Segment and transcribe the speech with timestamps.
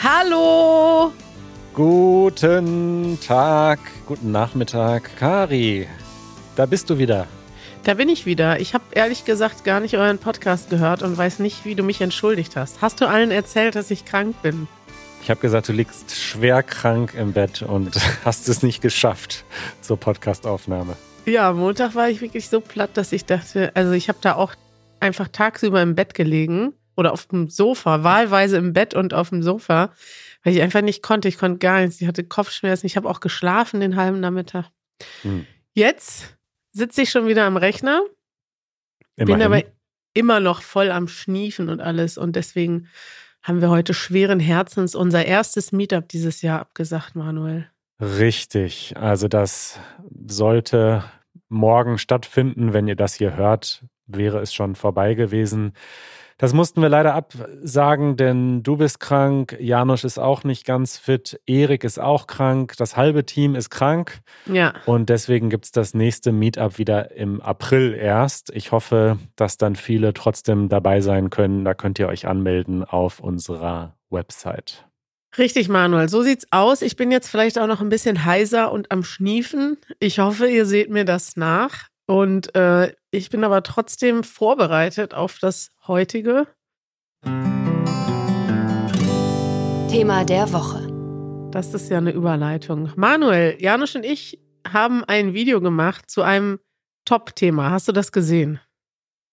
[0.00, 1.10] Hallo!
[1.74, 5.88] Guten Tag, guten Nachmittag, Kari.
[6.54, 7.26] Da bist du wieder.
[7.82, 8.60] Da bin ich wieder.
[8.60, 12.00] Ich habe ehrlich gesagt gar nicht euren Podcast gehört und weiß nicht, wie du mich
[12.00, 12.80] entschuldigt hast.
[12.80, 14.68] Hast du allen erzählt, dass ich krank bin?
[15.20, 19.44] Ich habe gesagt, du liegst schwer krank im Bett und hast es nicht geschafft
[19.80, 20.94] zur Podcastaufnahme.
[21.26, 24.54] Ja, Montag war ich wirklich so platt, dass ich dachte, also ich habe da auch
[25.02, 29.42] einfach tagsüber im Bett gelegen oder auf dem Sofa, wahlweise im Bett und auf dem
[29.42, 29.92] Sofa,
[30.42, 31.28] weil ich einfach nicht konnte.
[31.28, 32.00] Ich konnte gar nichts.
[32.00, 32.86] Ich hatte Kopfschmerzen.
[32.86, 34.70] Ich habe auch geschlafen den halben Nachmittag.
[35.22, 35.46] Hm.
[35.74, 36.36] Jetzt
[36.72, 38.02] sitze ich schon wieder am Rechner,
[39.16, 39.38] Immerhin.
[39.38, 39.62] bin aber
[40.14, 42.88] immer noch voll am Schniefen und alles und deswegen
[43.42, 47.68] haben wir heute schweren Herzens unser erstes Meetup dieses Jahr abgesagt, Manuel.
[48.00, 48.94] Richtig.
[48.96, 49.80] Also das
[50.26, 51.04] sollte
[51.48, 52.72] morgen stattfinden.
[52.72, 53.84] Wenn ihr das hier hört,
[54.16, 55.72] wäre es schon vorbei gewesen.
[56.38, 61.40] Das mussten wir leider absagen, denn du bist krank, Janusz ist auch nicht ganz fit,
[61.46, 64.18] Erik ist auch krank, das halbe Team ist krank.
[64.46, 64.74] Ja.
[64.86, 68.50] Und deswegen gibt es das nächste Meetup wieder im April erst.
[68.56, 71.64] Ich hoffe, dass dann viele trotzdem dabei sein können.
[71.64, 74.84] Da könnt ihr euch anmelden auf unserer Website.
[75.38, 76.08] Richtig, Manuel.
[76.08, 76.82] So sieht's aus.
[76.82, 79.78] Ich bin jetzt vielleicht auch noch ein bisschen heiser und am Schniefen.
[79.98, 81.91] Ich hoffe, ihr seht mir das nach.
[82.06, 86.46] Und äh, ich bin aber trotzdem vorbereitet auf das heutige
[89.88, 90.88] Thema der Woche.
[91.52, 92.90] Das ist ja eine Überleitung.
[92.96, 96.58] Manuel, Janusz und ich haben ein Video gemacht zu einem
[97.04, 97.70] Top-Thema.
[97.70, 98.58] Hast du das gesehen?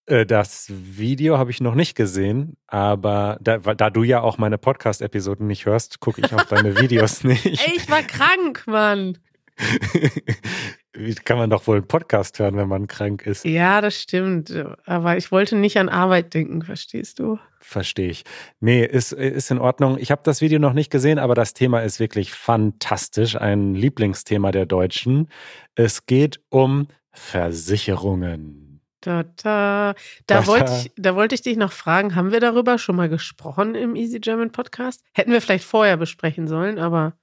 [0.05, 4.57] Äh, das Video habe ich noch nicht gesehen, aber da, da du ja auch meine
[4.57, 7.45] Podcast-Episoden nicht hörst, gucke ich auch deine Videos nicht.
[7.45, 9.17] Ey, ich war krank, Mann.
[10.93, 13.45] Wie kann man doch wohl einen Podcast hören, wenn man krank ist?
[13.45, 14.51] Ja, das stimmt.
[14.85, 17.37] Aber ich wollte nicht an Arbeit denken, verstehst du?
[17.59, 18.23] Verstehe ich.
[18.59, 19.97] Nee, ist, ist in Ordnung.
[19.99, 23.35] Ich habe das Video noch nicht gesehen, aber das Thema ist wirklich fantastisch.
[23.35, 25.29] Ein Lieblingsthema der Deutschen.
[25.75, 28.81] Es geht um Versicherungen.
[29.01, 29.93] Da, da.
[30.25, 33.75] Da, wollte ich, da wollte ich dich noch fragen, haben wir darüber schon mal gesprochen
[33.75, 35.03] im Easy German Podcast?
[35.13, 37.13] Hätten wir vielleicht vorher besprechen sollen, aber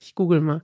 [0.00, 0.62] ich google mal.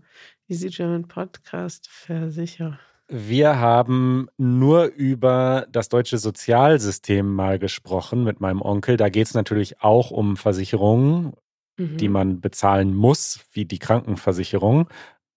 [0.53, 2.79] Easy German Podcast Versicher.
[3.09, 8.99] Wir haben nur über das deutsche Sozialsystem mal gesprochen mit meinem Onkel.
[8.99, 11.33] Da geht es natürlich auch um Versicherungen,
[11.79, 11.97] mhm.
[11.97, 14.91] die man bezahlen muss, wie die Krankenversicherung.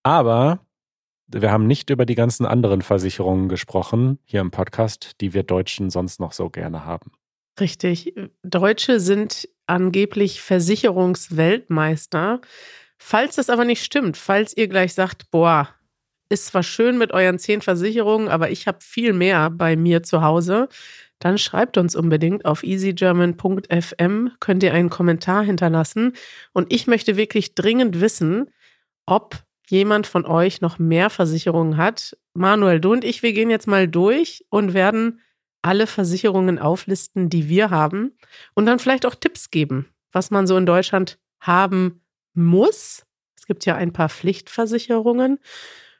[0.03, 0.59] Aber
[1.27, 5.91] wir haben nicht über die ganzen anderen Versicherungen gesprochen hier im Podcast, die wir Deutschen
[5.91, 7.13] sonst noch so gerne haben.
[7.57, 8.13] Richtig.
[8.43, 12.41] Deutsche sind angeblich Versicherungsweltmeister.
[12.97, 15.69] Falls das aber nicht stimmt, falls ihr gleich sagt, boah,
[16.29, 20.21] ist zwar schön mit euren zehn Versicherungen, aber ich habe viel mehr bei mir zu
[20.21, 20.69] Hause,
[21.19, 26.13] dann schreibt uns unbedingt auf easygerman.fm, könnt ihr einen Kommentar hinterlassen.
[26.51, 28.51] Und ich möchte wirklich dringend wissen,
[29.05, 32.17] ob jemand von euch noch mehr Versicherungen hat.
[32.33, 35.21] Manuel, du und ich, wir gehen jetzt mal durch und werden
[35.61, 38.11] alle Versicherungen auflisten, die wir haben
[38.53, 42.01] und dann vielleicht auch Tipps geben, was man so in Deutschland haben
[42.35, 43.05] muss.
[43.37, 45.39] Es gibt ja ein paar Pflichtversicherungen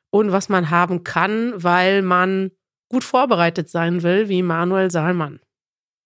[0.09, 2.51] und was man haben kann, weil man
[2.89, 5.39] gut vorbereitet sein will, wie Manuel Salmann.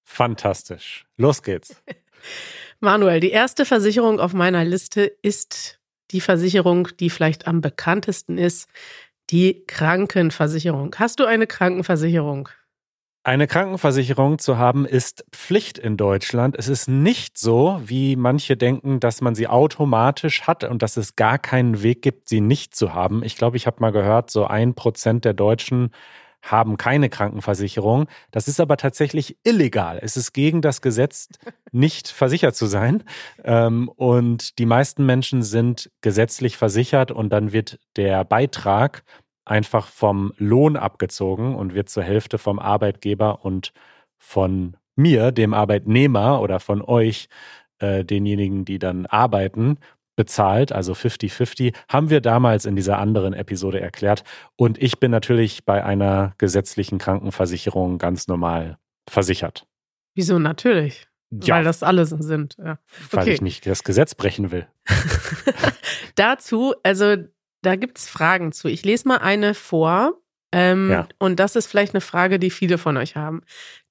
[0.04, 1.06] Fantastisch.
[1.18, 1.82] Los geht's.
[2.80, 5.80] Manuel, die erste Versicherung auf meiner Liste ist
[6.12, 8.68] die Versicherung, die vielleicht am bekanntesten ist,
[9.30, 10.96] die Krankenversicherung.
[10.98, 12.50] Hast du eine Krankenversicherung?
[13.30, 16.56] Eine Krankenversicherung zu haben ist Pflicht in Deutschland.
[16.58, 21.16] Es ist nicht so, wie manche denken, dass man sie automatisch hat und dass es
[21.16, 23.24] gar keinen Weg gibt, sie nicht zu haben.
[23.24, 25.92] Ich glaube, ich habe mal gehört, so ein Prozent der Deutschen
[26.42, 28.08] haben keine Krankenversicherung.
[28.32, 30.00] Das ist aber tatsächlich illegal.
[30.02, 31.30] Es ist gegen das Gesetz,
[31.72, 33.04] nicht versichert zu sein.
[33.44, 39.04] Ähm, und die meisten Menschen sind gesetzlich versichert und dann wird der Beitrag
[39.50, 43.74] einfach vom Lohn abgezogen und wird zur Hälfte vom Arbeitgeber und
[44.18, 47.30] von mir, dem Arbeitnehmer oder von euch,
[47.80, 49.78] äh, denjenigen, die dann arbeiten,
[50.16, 54.24] bezahlt, also 50-50, haben wir damals in dieser anderen Episode erklärt.
[54.58, 58.78] Und ich bin natürlich bei einer gesetzlichen Krankenversicherung ganz normal
[59.10, 59.66] versichert.
[60.16, 61.08] Wieso natürlich?
[61.32, 61.56] Ja.
[61.56, 62.58] Weil das alle sind.
[62.58, 62.80] Ja.
[63.12, 64.68] Weil ich nicht das Gesetz brechen will.
[66.16, 67.16] Dazu, also
[67.62, 68.68] da gibt es Fragen zu.
[68.68, 70.14] Ich lese mal eine vor.
[70.52, 71.08] Ähm, ja.
[71.20, 73.42] Und das ist vielleicht eine Frage, die viele von euch haben.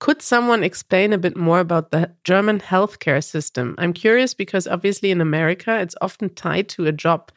[0.00, 3.76] Could someone explain a bit more about the German healthcare system?
[3.78, 7.30] I'm curious because obviously in America it's often tied to a job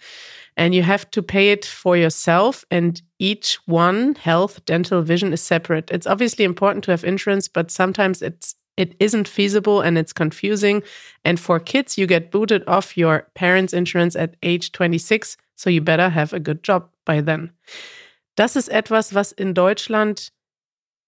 [0.58, 5.42] and you have to pay it for yourself and each one health dental vision is
[5.42, 10.14] separate it's obviously important to have insurance but sometimes it's It isn't feasible and it's
[10.14, 10.82] confusing.
[11.24, 15.82] And for kids, you get booted off your parents' insurance at age 26, so you
[15.82, 17.52] better have a good job by then.
[18.36, 20.34] Das ist etwas, was in Deutschland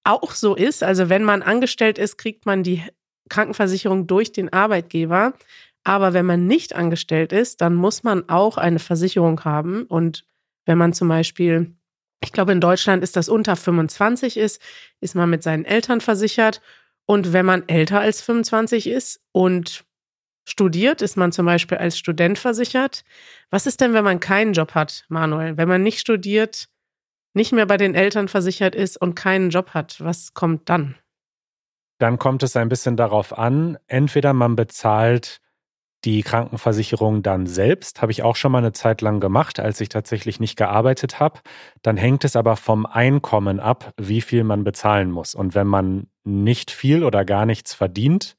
[0.03, 0.83] auch so ist.
[0.83, 2.83] Also wenn man angestellt ist, kriegt man die
[3.29, 5.33] Krankenversicherung durch den Arbeitgeber.
[5.83, 9.83] Aber wenn man nicht angestellt ist, dann muss man auch eine Versicherung haben.
[9.83, 10.25] Und
[10.65, 11.75] wenn man zum Beispiel,
[12.23, 14.61] ich glaube, in Deutschland ist das unter 25 ist,
[15.01, 16.61] ist man mit seinen Eltern versichert.
[17.05, 19.83] Und wenn man älter als 25 ist und
[20.45, 23.03] studiert, ist man zum Beispiel als Student versichert.
[23.49, 25.57] Was ist denn, wenn man keinen Job hat, Manuel?
[25.57, 26.67] Wenn man nicht studiert,
[27.33, 30.95] nicht mehr bei den Eltern versichert ist und keinen Job hat, was kommt dann?
[31.99, 35.39] Dann kommt es ein bisschen darauf an, entweder man bezahlt
[36.05, 39.87] die Krankenversicherung dann selbst, habe ich auch schon mal eine Zeit lang gemacht, als ich
[39.89, 41.39] tatsächlich nicht gearbeitet habe.
[41.81, 45.33] Dann hängt es aber vom Einkommen ab, wie viel man bezahlen muss.
[45.33, 48.35] Und wenn man nicht viel oder gar nichts verdient,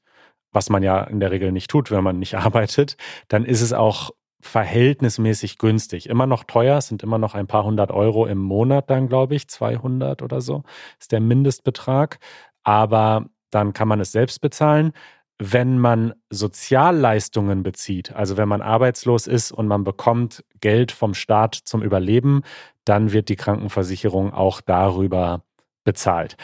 [0.55, 2.97] was man ja in der Regel nicht tut, wenn man nicht arbeitet,
[3.27, 4.11] dann ist es auch
[4.41, 6.07] verhältnismäßig günstig.
[6.07, 9.47] Immer noch teuer, sind immer noch ein paar hundert Euro im Monat dann, glaube ich,
[9.47, 10.63] 200 oder so
[10.99, 12.19] ist der Mindestbetrag.
[12.63, 14.93] Aber dann kann man es selbst bezahlen
[15.37, 21.55] wenn man Sozialleistungen bezieht, also wenn man arbeitslos ist und man bekommt Geld vom Staat
[21.55, 22.43] zum Überleben,
[22.85, 25.43] dann wird die Krankenversicherung auch darüber
[25.83, 26.37] bezahlt.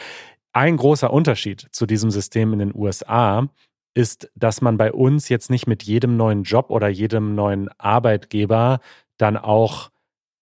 [0.52, 3.48] Ein großer Unterschied zu diesem System in den USA
[3.94, 8.80] ist, dass man bei uns jetzt nicht mit jedem neuen Job oder jedem neuen Arbeitgeber
[9.18, 9.90] dann auch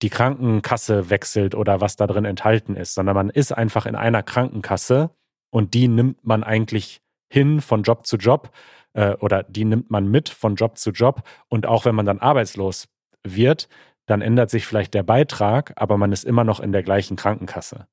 [0.02, 4.22] die Krankenkasse wechselt oder was da drin enthalten ist, sondern man ist einfach in einer
[4.22, 5.10] Krankenkasse
[5.50, 8.50] und die nimmt man eigentlich hin von Job zu Job
[8.94, 11.22] äh, oder die nimmt man mit von Job zu Job.
[11.48, 12.88] Und auch wenn man dann arbeitslos
[13.24, 13.68] wird,
[14.06, 17.86] dann ändert sich vielleicht der Beitrag, aber man ist immer noch in der gleichen Krankenkasse.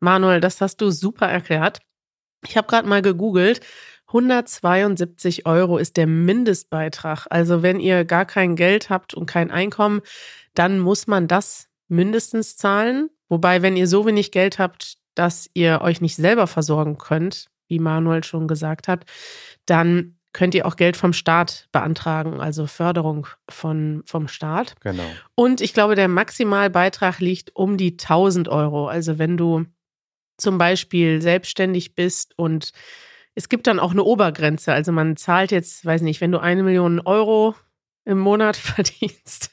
[0.00, 1.80] Manuel, das hast du super erklärt.
[2.46, 3.60] Ich habe gerade mal gegoogelt.
[4.08, 7.26] 172 Euro ist der Mindestbeitrag.
[7.30, 10.02] Also wenn ihr gar kein Geld habt und kein Einkommen,
[10.54, 13.10] dann muss man das mindestens zahlen.
[13.28, 17.78] Wobei, wenn ihr so wenig Geld habt, dass ihr euch nicht selber versorgen könnt, wie
[17.78, 19.04] Manuel schon gesagt hat,
[19.66, 24.74] dann könnt ihr auch Geld vom Staat beantragen, also Förderung von, vom Staat.
[24.80, 25.04] Genau.
[25.36, 28.88] Und ich glaube, der Maximalbeitrag liegt um die 1000 Euro.
[28.88, 29.64] Also wenn du
[30.36, 32.72] zum Beispiel selbstständig bist und
[33.34, 34.72] es gibt dann auch eine Obergrenze.
[34.72, 37.54] Also man zahlt jetzt, weiß nicht, wenn du eine Million Euro
[38.04, 39.50] im Monat verdienst,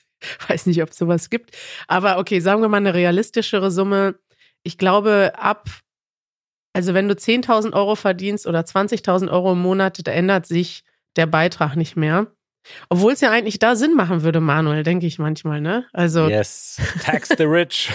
[0.47, 1.57] weiß nicht, ob es sowas gibt.
[1.87, 4.15] Aber okay, sagen wir mal eine realistischere Summe.
[4.63, 5.69] Ich glaube, ab
[6.73, 10.83] also wenn du 10.000 Euro verdienst oder 20.000 Euro im Monat, da ändert sich
[11.15, 12.27] der Beitrag nicht mehr.
[12.89, 15.85] Obwohl es ja eigentlich da Sinn machen würde, Manuel, denke ich manchmal, ne?
[15.93, 17.89] Also yes, tax the rich.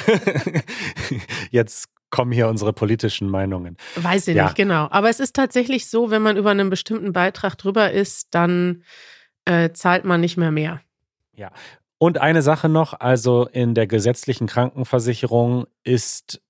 [1.51, 3.77] Jetzt kommen hier unsere politischen Meinungen.
[3.97, 4.45] Weiß ich ja.
[4.45, 4.89] nicht, genau.
[4.91, 8.83] Aber es ist tatsächlich so, wenn man über einen bestimmten Beitrag drüber ist, dann
[9.45, 10.81] äh, zahlt man nicht mehr mehr.
[11.35, 11.51] Ja.
[11.99, 16.43] Und eine Sache noch, also in der gesetzlichen Krankenversicherung ist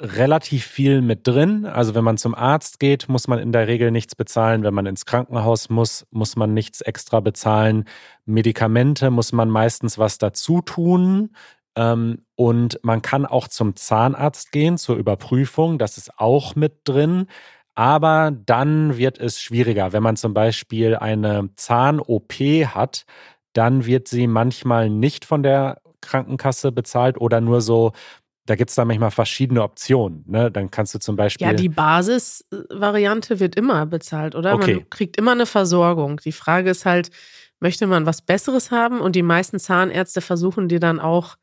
[0.00, 1.66] relativ viel mit drin.
[1.66, 4.62] Also wenn man zum Arzt geht, muss man in der Regel nichts bezahlen.
[4.62, 7.84] Wenn man ins Krankenhaus muss, muss man nichts extra bezahlen.
[8.24, 11.30] Medikamente muss man meistens was dazu tun.
[11.76, 15.78] Ähm, und man kann auch zum Zahnarzt gehen zur Überprüfung.
[15.78, 17.26] Das ist auch mit drin.
[17.74, 19.92] Aber dann wird es schwieriger.
[19.92, 23.06] Wenn man zum Beispiel eine Zahn-OP hat,
[23.52, 27.92] dann wird sie manchmal nicht von der Krankenkasse bezahlt oder nur so
[28.50, 30.24] da gibt es da manchmal verschiedene Optionen.
[30.26, 30.50] Ne?
[30.50, 31.46] Dann kannst du zum Beispiel.
[31.46, 34.54] Ja, die Basisvariante wird immer bezahlt, oder?
[34.54, 34.74] Okay.
[34.74, 36.16] Man kriegt immer eine Versorgung.
[36.24, 37.10] Die Frage ist halt,
[37.60, 39.00] möchte man was Besseres haben?
[39.00, 41.36] Und die meisten Zahnärzte versuchen dir dann auch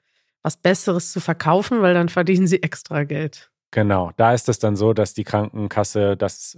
[0.47, 3.51] was Besseres zu verkaufen, weil dann verdienen sie extra Geld.
[3.71, 6.57] Genau, da ist es dann so, dass die Krankenkasse das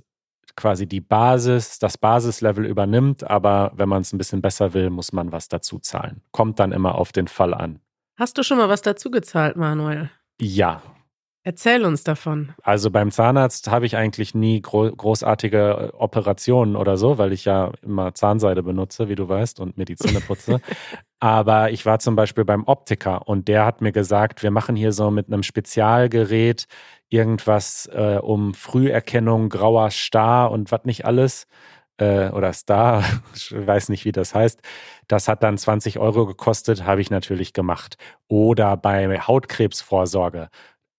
[0.55, 5.11] quasi die Basis, das Basislevel übernimmt, aber wenn man es ein bisschen besser will, muss
[5.11, 6.21] man was dazu zahlen.
[6.31, 7.79] Kommt dann immer auf den Fall an.
[8.15, 10.11] Hast du schon mal was dazu gezahlt, Manuel?
[10.39, 10.83] Ja.
[11.49, 12.53] Erzähl uns davon.
[12.61, 17.45] Also beim Zahnarzt habe ich eigentlich nie gro großartige äh, Operationen oder so, weil ich
[17.45, 20.61] ja immer Zahnseide benutze, wie du weißt, und Mediziner putze.
[21.19, 24.91] Aber ich war zum Beispiel beim Optiker und der hat mir gesagt, wir machen hier
[24.91, 26.67] so mit einem Spezialgerät
[27.09, 31.47] irgendwas äh, um Früherkennung, grauer Star und was nicht alles
[31.97, 33.03] äh, oder Star,
[33.33, 34.61] ich weiß nicht, wie das heißt.
[35.07, 37.97] Das hat dann 20 Euro gekostet, habe ich natürlich gemacht.
[38.27, 40.49] Oder bei Hautkrebsvorsorge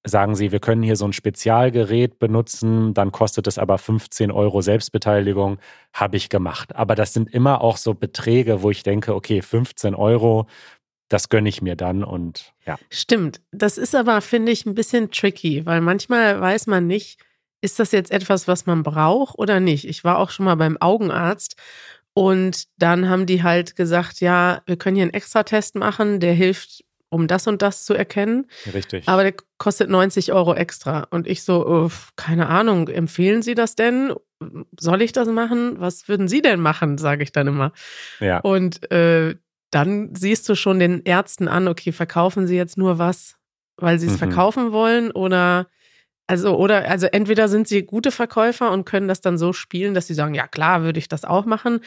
[0.05, 4.63] sagen Sie, wir können hier so ein Spezialgerät benutzen, dann kostet es aber 15 Euro
[4.63, 5.59] Selbstbeteiligung,
[5.93, 6.75] habe ich gemacht.
[6.75, 10.47] Aber das sind immer auch so Beträge, wo ich denke, okay, 15 Euro,
[11.09, 12.79] das gönne ich mir dann und ja.
[12.89, 13.41] Stimmt.
[13.51, 17.21] Das ist aber, finde ich, ein bisschen tricky, weil manchmal weiß man nicht,
[17.61, 19.87] ist das jetzt etwas, was man braucht oder nicht?
[19.87, 21.57] Ich war auch schon mal beim Augenarzt
[22.15, 26.85] und dann haben die halt gesagt, ja, wir können hier einen Extratest machen, der hilft,
[27.11, 28.47] um das und das zu erkennen.
[28.73, 29.09] Richtig.
[29.09, 31.07] Aber der kostet 90 Euro extra.
[31.11, 34.15] Und ich so, uh, keine Ahnung, empfehlen Sie das denn?
[34.79, 35.79] Soll ich das machen?
[35.79, 37.73] Was würden Sie denn machen, sage ich dann immer.
[38.21, 38.39] Ja.
[38.39, 39.35] Und äh,
[39.71, 43.37] dann siehst du schon den Ärzten an, okay, verkaufen sie jetzt nur was,
[43.77, 44.19] weil sie es mhm.
[44.19, 45.69] verkaufen wollen oder
[46.27, 50.07] also oder also entweder sind sie gute Verkäufer und können das dann so spielen, dass
[50.07, 51.81] sie sagen, ja klar, würde ich das auch machen,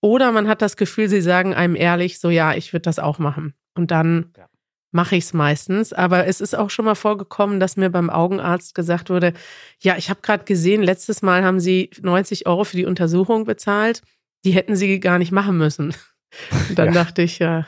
[0.00, 3.18] oder man hat das Gefühl, sie sagen einem ehrlich so, ja, ich würde das auch
[3.18, 3.54] machen.
[3.74, 4.46] Und dann ja.
[4.92, 8.74] Mache ich es meistens, aber es ist auch schon mal vorgekommen, dass mir beim Augenarzt
[8.74, 9.32] gesagt wurde,
[9.80, 14.02] ja, ich habe gerade gesehen, letztes Mal haben sie 90 Euro für die Untersuchung bezahlt,
[14.44, 15.94] die hätten sie gar nicht machen müssen.
[16.74, 16.92] Dann ja.
[16.92, 17.66] dachte ich, ja,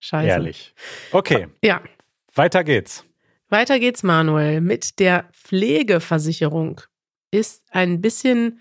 [0.00, 0.28] scheiße.
[0.28, 0.74] Ehrlich.
[1.10, 1.48] Okay.
[1.62, 1.82] Ja.
[2.34, 3.04] Weiter geht's.
[3.48, 6.80] Weiter geht's, Manuel, mit der Pflegeversicherung.
[7.30, 8.60] Ist ein bisschen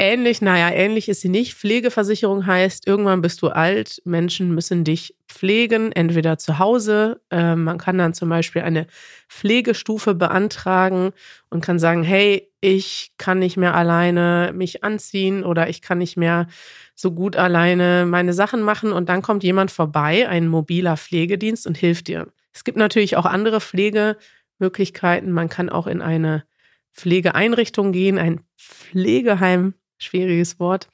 [0.00, 1.54] ähnlich, naja, ähnlich ist sie nicht.
[1.54, 7.78] Pflegeversicherung heißt, irgendwann bist du alt, Menschen müssen dich pflegen, entweder zu Hause, äh, man
[7.78, 8.86] kann dann zum Beispiel eine
[9.28, 11.12] Pflegestufe beantragen
[11.50, 16.16] und kann sagen, hey, ich kann nicht mehr alleine mich anziehen oder ich kann nicht
[16.16, 16.48] mehr
[16.94, 21.76] so gut alleine meine Sachen machen und dann kommt jemand vorbei, ein mobiler Pflegedienst und
[21.76, 22.26] hilft dir.
[22.52, 25.30] Es gibt natürlich auch andere Pflegemöglichkeiten.
[25.30, 26.44] Man kann auch in eine
[26.92, 30.88] Pflegeeinrichtung gehen, ein Pflegeheim, schwieriges Wort.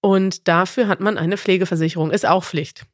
[0.00, 2.86] Und dafür hat man eine Pflegeversicherung, ist auch Pflicht.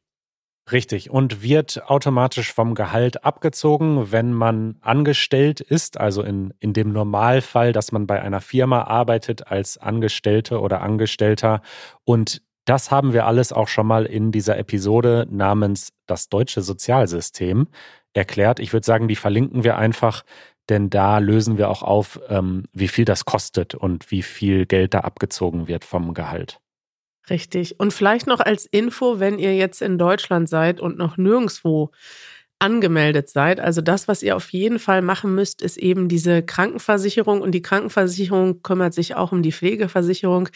[0.71, 1.09] Richtig.
[1.09, 7.73] Und wird automatisch vom Gehalt abgezogen, wenn man angestellt ist, also in, in dem Normalfall,
[7.73, 11.63] dass man bei einer Firma arbeitet als Angestellte oder Angestellter.
[12.03, 17.67] Und das haben wir alles auch schon mal in dieser Episode namens Das deutsche Sozialsystem
[18.13, 18.59] erklärt.
[18.59, 20.23] Ich würde sagen, die verlinken wir einfach,
[20.69, 24.93] denn da lösen wir auch auf, ähm, wie viel das kostet und wie viel Geld
[24.93, 26.59] da abgezogen wird vom Gehalt.
[27.29, 27.79] Richtig.
[27.79, 31.91] Und vielleicht noch als Info, wenn ihr jetzt in Deutschland seid und noch nirgendwo
[32.59, 33.59] angemeldet seid.
[33.59, 37.61] Also das, was ihr auf jeden Fall machen müsst, ist eben diese Krankenversicherung und die
[37.61, 40.49] Krankenversicherung kümmert sich auch um die Pflegeversicherung.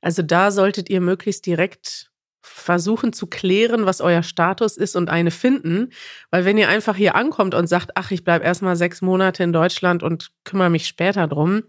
[0.00, 2.09] Also da solltet ihr möglichst direkt
[2.42, 5.90] versuchen zu klären, was euer Status ist und eine finden.
[6.30, 9.52] Weil wenn ihr einfach hier ankommt und sagt, ach, ich bleibe erstmal sechs Monate in
[9.52, 11.62] Deutschland und kümmere mich später drum,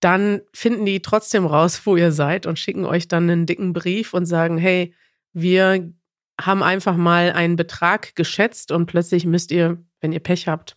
[0.00, 4.14] dann finden die trotzdem raus, wo ihr seid und schicken euch dann einen dicken Brief
[4.14, 4.94] und sagen, hey,
[5.32, 5.92] wir
[6.40, 10.76] haben einfach mal einen Betrag geschätzt und plötzlich müsst ihr, wenn ihr Pech habt,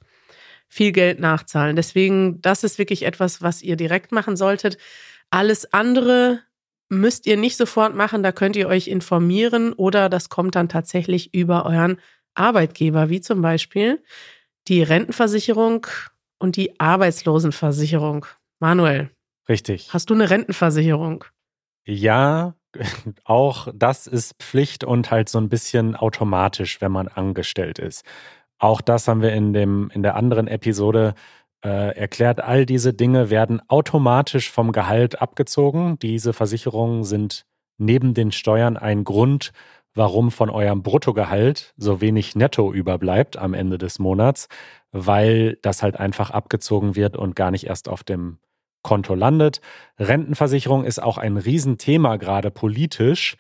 [0.68, 1.76] viel Geld nachzahlen.
[1.76, 4.78] Deswegen, das ist wirklich etwas, was ihr direkt machen solltet.
[5.30, 6.40] Alles andere
[6.92, 11.34] müsst ihr nicht sofort machen, da könnt ihr euch informieren oder das kommt dann tatsächlich
[11.34, 11.98] über euren
[12.36, 14.04] Arbeitgeber, wie zum Beispiel
[14.68, 15.88] die Rentenversicherung
[16.38, 18.26] und die Arbeitslosenversicherung.
[18.60, 19.10] Manuel.
[19.48, 19.94] Richtig.
[19.94, 21.24] Hast du eine Rentenversicherung?
[21.86, 22.56] Ja,
[23.24, 28.04] auch das ist Pflicht und halt so ein bisschen automatisch, wenn man angestellt ist.
[28.60, 31.16] Auch das haben wir in, dem, in der anderen Episode
[31.64, 32.42] äh, erklärt.
[32.42, 35.98] All diese Dinge werden automatisch vom Gehalt abgezogen.
[36.00, 37.46] Diese Versicherungen sind
[37.78, 39.52] neben den Steuern ein Grund,
[39.94, 44.48] warum von eurem Bruttogehalt so wenig netto überbleibt am Ende des Monats,
[44.92, 48.38] weil das halt einfach abgezogen wird und gar nicht erst auf dem
[48.84, 49.62] Konto landet.
[50.00, 53.38] Rentenversicherung ist auch ein Riesenthema, gerade politisch,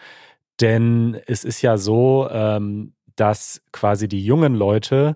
[0.60, 5.16] denn es ist ja so, ähm, dass quasi die jungen Leute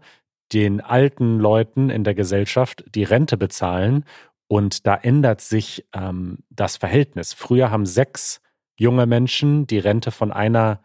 [0.54, 4.06] den alten Leuten in der Gesellschaft die Rente bezahlen
[4.48, 7.34] und da ändert sich ähm, das Verhältnis.
[7.34, 8.42] Früher haben sechs
[8.78, 10.82] junge Menschen die Rente von einer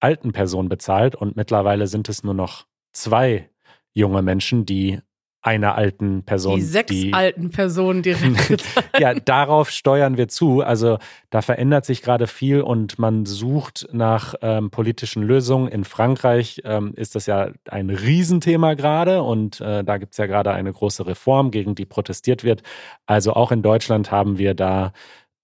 [0.00, 3.50] alten Person bezahlt und mittlerweile sind es nur noch zwei
[3.92, 5.00] junge Menschen, die
[5.42, 6.56] einer alten Person.
[6.56, 8.64] Die sechs die, alten Personen direkt.
[8.98, 10.62] ja, darauf steuern wir zu.
[10.62, 10.98] Also
[11.30, 15.66] da verändert sich gerade viel und man sucht nach ähm, politischen Lösungen.
[15.66, 20.26] In Frankreich ähm, ist das ja ein Riesenthema gerade und äh, da gibt es ja
[20.26, 22.62] gerade eine große Reform, gegen die protestiert wird.
[23.06, 24.92] Also auch in Deutschland haben wir da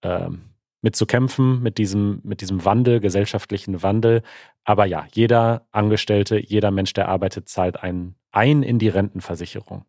[0.01, 0.49] ähm,
[0.81, 4.21] mit zu kämpfen, mit diesem, mit diesem Wandel, gesellschaftlichen Wandel.
[4.69, 9.83] Aber ja, jeder Angestellte, jeder Mensch, der arbeitet, zahlt einen ein in die Rentenversicherung.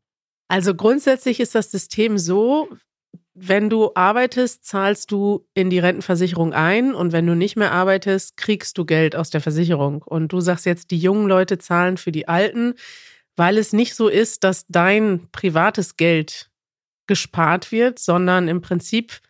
[0.49, 2.67] Also grundsätzlich ist das System so,
[3.35, 8.39] wenn du arbeitest, zahlst du in die Rentenversicherung ein und wenn du nicht mehr arbeitest,
[8.39, 10.01] kriegst du Geld aus der Versicherung.
[10.01, 12.73] Und du sagst jetzt, die jungen Leute zahlen für die Alten,
[13.37, 16.51] weil es nicht so ist, dass dein privates Geld
[17.07, 19.21] gespart wird, sondern im Prinzip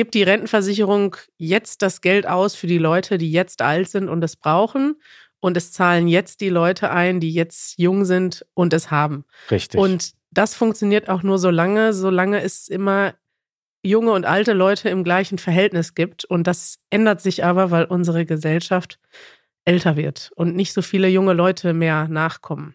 [0.00, 4.24] gibt die Rentenversicherung jetzt das Geld aus für die Leute, die jetzt alt sind und
[4.24, 4.98] es brauchen.
[5.40, 9.26] Und es zahlen jetzt die Leute ein, die jetzt jung sind und es haben.
[9.50, 9.78] Richtig.
[9.78, 13.12] Und das funktioniert auch nur so lange, solange es immer
[13.82, 16.24] junge und alte Leute im gleichen Verhältnis gibt.
[16.24, 18.98] Und das ändert sich aber, weil unsere Gesellschaft
[19.66, 22.74] älter wird und nicht so viele junge Leute mehr nachkommen.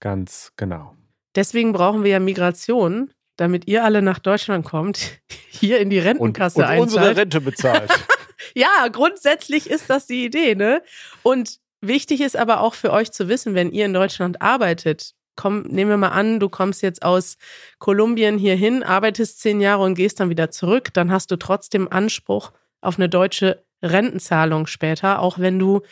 [0.00, 0.94] Ganz genau.
[1.34, 6.58] Deswegen brauchen wir ja Migration, damit ihr alle nach Deutschland kommt, hier in die Rentenkasse
[6.58, 7.18] und, und unsere einzahlt.
[7.18, 7.90] Rente bezahlt.
[8.54, 10.82] Ja, grundsätzlich ist das die Idee, ne?
[11.22, 15.62] Und wichtig ist aber auch für euch zu wissen, wenn ihr in Deutschland arbeitet, komm,
[15.62, 17.36] nehmen wir mal an, du kommst jetzt aus
[17.78, 22.52] Kolumbien hierhin, arbeitest zehn Jahre und gehst dann wieder zurück, dann hast du trotzdem Anspruch
[22.80, 25.82] auf eine deutsche Rentenzahlung später, auch wenn du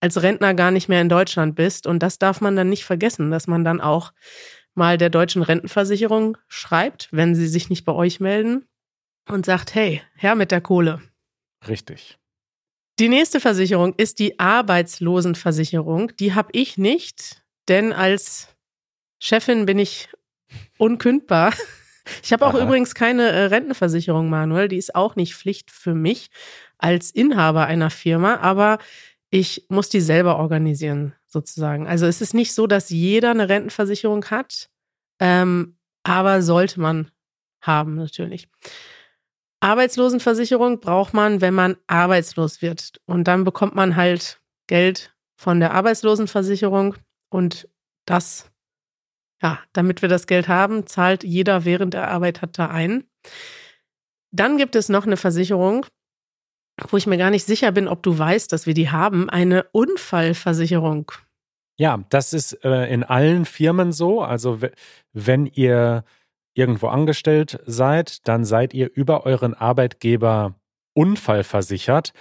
[0.00, 1.86] als Rentner gar nicht mehr in Deutschland bist.
[1.86, 4.12] Und das darf man dann nicht vergessen, dass man dann auch
[4.74, 8.66] mal der deutschen Rentenversicherung schreibt, wenn sie sich nicht bei euch melden
[9.28, 11.00] und sagt, hey, her mit der Kohle.
[11.68, 12.18] Richtig.
[12.98, 16.14] Die nächste Versicherung ist die Arbeitslosenversicherung.
[16.16, 18.48] Die habe ich nicht, denn als
[19.18, 20.08] Chefin bin ich
[20.78, 21.54] unkündbar.
[22.22, 22.64] Ich habe auch Aha.
[22.64, 24.66] übrigens keine äh, Rentenversicherung, Manuel.
[24.66, 26.30] Die ist auch nicht Pflicht für mich
[26.76, 28.78] als Inhaber einer Firma, aber
[29.32, 31.86] ich muss die selber organisieren, sozusagen.
[31.86, 34.68] Also es ist nicht so, dass jeder eine Rentenversicherung hat,
[35.20, 37.10] ähm, aber sollte man
[37.62, 38.46] haben, natürlich.
[39.60, 43.00] Arbeitslosenversicherung braucht man, wenn man arbeitslos wird.
[43.06, 46.96] Und dann bekommt man halt Geld von der Arbeitslosenversicherung.
[47.30, 47.68] Und
[48.04, 48.50] das,
[49.40, 53.04] ja, damit wir das Geld haben, zahlt jeder während der Arbeit hat da ein.
[54.30, 55.86] Dann gibt es noch eine Versicherung,
[56.90, 59.64] wo ich mir gar nicht sicher bin, ob du weißt, dass wir die haben, eine
[59.72, 61.12] Unfallversicherung.
[61.78, 64.22] Ja, das ist äh, in allen Firmen so.
[64.22, 64.60] Also
[65.12, 66.04] wenn ihr
[66.54, 70.54] irgendwo angestellt seid, dann seid ihr über euren Arbeitgeber
[70.94, 72.12] unfallversichert.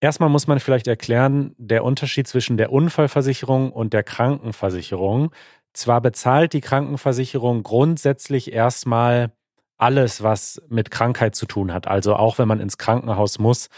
[0.00, 5.32] Erstmal muss man vielleicht erklären, der Unterschied zwischen der Unfallversicherung und der Krankenversicherung.
[5.72, 9.32] Zwar bezahlt die Krankenversicherung grundsätzlich erstmal
[9.78, 11.86] alles, was mit Krankheit zu tun hat.
[11.86, 13.68] Also auch wenn man ins Krankenhaus muss,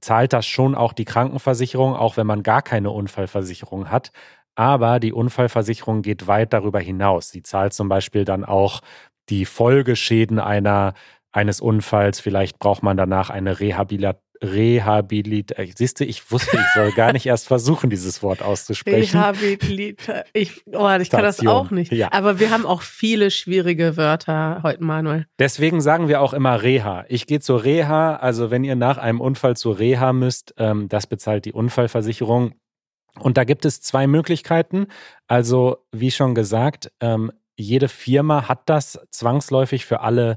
[0.00, 4.12] zahlt das schon auch die Krankenversicherung, auch wenn man gar keine Unfallversicherung hat.
[4.54, 7.30] Aber die Unfallversicherung geht weit darüber hinaus.
[7.30, 8.80] Sie zahlt zum Beispiel dann auch
[9.28, 10.94] die Folgeschäden einer,
[11.32, 12.20] eines Unfalls.
[12.20, 15.58] Vielleicht braucht man danach eine Rehabilit Rehabilit.
[15.58, 19.18] äh, Siehst du, ich wusste, ich soll gar nicht erst versuchen, dieses Wort auszusprechen.
[19.18, 21.92] Rehabilita ich, oh, ich kann das auch nicht.
[21.92, 22.12] Ja.
[22.12, 25.26] Aber wir haben auch viele schwierige Wörter heute, Manuel.
[25.38, 27.04] Deswegen sagen wir auch immer Reha.
[27.08, 28.16] Ich gehe zur Reha.
[28.16, 32.54] Also wenn ihr nach einem Unfall zur Reha müsst, ähm, das bezahlt die Unfallversicherung.
[33.18, 34.86] Und da gibt es zwei Möglichkeiten.
[35.26, 40.36] Also wie schon gesagt, ähm, jede Firma hat das zwangsläufig für alle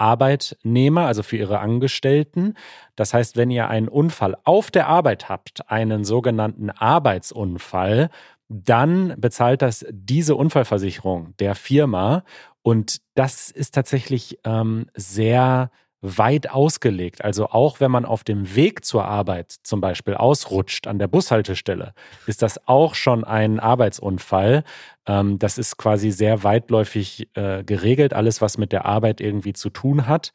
[0.00, 2.54] Arbeitnehmer, also für ihre Angestellten.
[2.96, 8.08] Das heißt, wenn ihr einen Unfall auf der Arbeit habt, einen sogenannten Arbeitsunfall,
[8.48, 12.24] dann bezahlt das diese Unfallversicherung der Firma.
[12.62, 15.70] Und das ist tatsächlich ähm, sehr
[16.02, 17.24] weit ausgelegt.
[17.24, 21.92] Also auch wenn man auf dem Weg zur Arbeit zum Beispiel ausrutscht an der Bushaltestelle,
[22.26, 24.64] ist das auch schon ein Arbeitsunfall.
[25.06, 29.70] Ähm, das ist quasi sehr weitläufig äh, geregelt, alles was mit der Arbeit irgendwie zu
[29.70, 30.32] tun hat.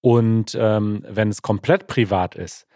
[0.00, 2.66] Und ähm, wenn es komplett privat ist,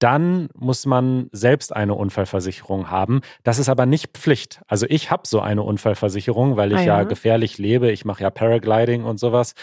[0.00, 3.20] dann muss man selbst eine Unfallversicherung haben.
[3.42, 4.60] Das ist aber nicht Pflicht.
[4.68, 6.98] Also ich habe so eine Unfallversicherung, weil ich Ah, ja.
[6.98, 7.02] ja.
[7.02, 7.90] gefährlich lebe.
[7.90, 9.54] Ich mache ja Paragliding und sowas.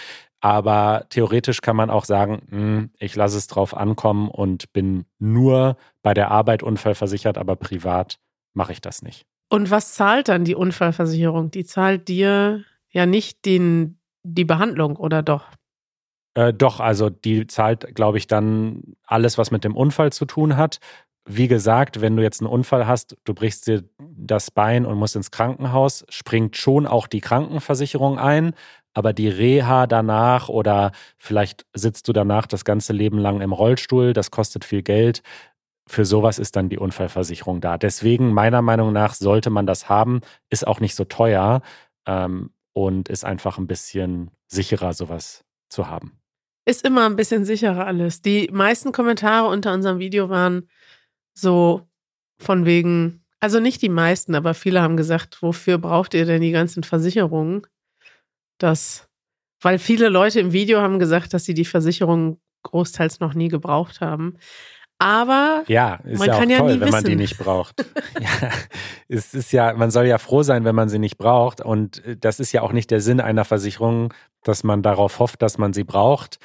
[0.46, 5.76] Aber theoretisch kann man auch sagen, hm, ich lasse es drauf ankommen und bin nur
[6.04, 8.20] bei der Arbeit unfallversichert, aber privat
[8.54, 9.26] mache ich das nicht.
[9.50, 11.50] Und was zahlt dann die Unfallversicherung?
[11.50, 15.46] Die zahlt dir ja nicht den, die Behandlung, oder doch?
[16.36, 20.58] Äh, doch, also die zahlt, glaube ich, dann alles, was mit dem Unfall zu tun
[20.58, 20.78] hat.
[21.28, 25.16] Wie gesagt, wenn du jetzt einen Unfall hast, du brichst dir das Bein und musst
[25.16, 28.54] ins Krankenhaus, springt schon auch die Krankenversicherung ein,
[28.96, 34.14] aber die Reha danach oder vielleicht sitzt du danach das ganze Leben lang im Rollstuhl,
[34.14, 35.22] das kostet viel Geld.
[35.88, 37.78] Für sowas ist dann die Unfallversicherung da.
[37.78, 41.62] Deswegen, meiner Meinung nach, sollte man das haben, ist auch nicht so teuer
[42.08, 46.18] ähm, und ist einfach ein bisschen sicherer, sowas zu haben.
[46.66, 48.22] Ist immer ein bisschen sicherer alles.
[48.22, 50.68] Die meisten Kommentare unter unserem Video waren
[51.38, 51.82] so
[52.40, 56.52] von wegen, also nicht die meisten, aber viele haben gesagt, wofür braucht ihr denn die
[56.52, 57.68] ganzen Versicherungen?
[58.58, 59.08] Das,
[59.62, 64.02] weil viele Leute im Video haben gesagt, dass sie die Versicherung großteils noch nie gebraucht
[64.02, 64.38] haben.
[64.98, 67.18] Aber Ja, ist Man ja auch kann ja toll, nie wenn man die wissen.
[67.18, 67.86] nicht braucht.
[68.20, 68.50] ja,
[69.10, 71.60] es ist ja, man soll ja froh sein, wenn man sie nicht braucht.
[71.62, 74.14] Und äh, das ist ja auch nicht der Sinn einer Versicherung,
[74.44, 76.40] dass man darauf hofft, dass man sie braucht,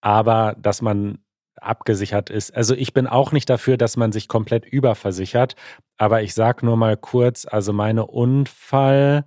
[0.00, 1.18] aber dass man
[1.60, 2.54] abgesichert ist.
[2.56, 5.54] Also ich bin auch nicht dafür, dass man sich komplett überversichert,
[5.98, 9.24] aber ich sag nur mal kurz, also meine Unfall,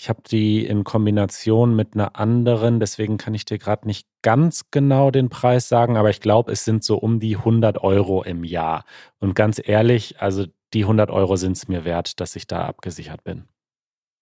[0.00, 4.66] Ich habe die in Kombination mit einer anderen, deswegen kann ich dir gerade nicht ganz
[4.70, 8.44] genau den Preis sagen, aber ich glaube, es sind so um die 100 Euro im
[8.44, 8.84] Jahr.
[9.18, 13.24] Und ganz ehrlich, also die 100 Euro sind es mir wert, dass ich da abgesichert
[13.24, 13.48] bin.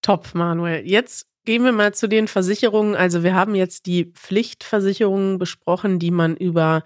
[0.01, 0.89] Top, Manuel.
[0.89, 2.97] Jetzt gehen wir mal zu den Versicherungen.
[2.97, 6.85] Also wir haben jetzt die Pflichtversicherungen besprochen, die man über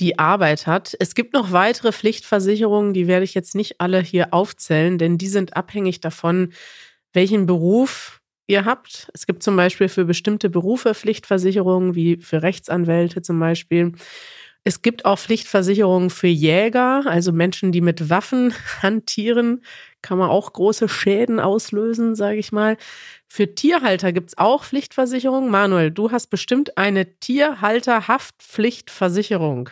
[0.00, 0.96] die Arbeit hat.
[0.98, 5.28] Es gibt noch weitere Pflichtversicherungen, die werde ich jetzt nicht alle hier aufzählen, denn die
[5.28, 6.52] sind abhängig davon,
[7.16, 9.10] welchen Beruf ihr habt.
[9.12, 13.94] Es gibt zum Beispiel für bestimmte Berufe Pflichtversicherungen, wie für Rechtsanwälte zum Beispiel.
[14.62, 18.52] Es gibt auch Pflichtversicherungen für Jäger, also Menschen, die mit Waffen
[18.82, 19.62] hantieren,
[20.02, 22.76] kann man auch große Schäden auslösen, sage ich mal.
[23.28, 25.50] Für Tierhalter gibt es auch Pflichtversicherungen.
[25.50, 29.70] Manuel, du hast bestimmt eine Tierhalterhaftpflichtversicherung.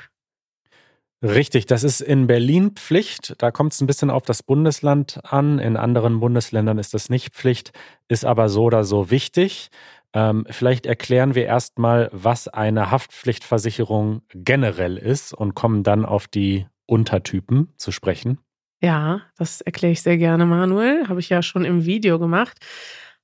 [1.25, 3.35] Richtig, das ist in Berlin Pflicht.
[3.39, 5.59] Da kommt es ein bisschen auf das Bundesland an.
[5.59, 7.73] In anderen Bundesländern ist das nicht Pflicht,
[8.09, 9.71] ist aber so oder so wichtig.
[10.13, 16.67] Ähm, vielleicht erklären wir erstmal, was eine Haftpflichtversicherung generell ist und kommen dann auf die
[16.85, 18.39] Untertypen zu sprechen.
[18.83, 21.09] Ja, das erkläre ich sehr gerne, Manuel.
[21.09, 22.59] Habe ich ja schon im Video gemacht.